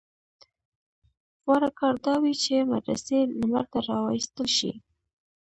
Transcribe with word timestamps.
غوره 1.43 1.69
کار 1.79 1.95
دا 2.05 2.13
وي 2.23 2.33
چې 2.43 2.69
مدرسې 2.71 3.17
لمر 3.39 3.65
ته 3.71 3.79
راوایستل 3.89 4.47
شي. 4.57 4.71